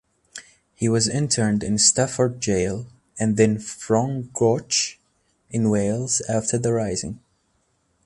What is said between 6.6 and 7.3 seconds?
Rising.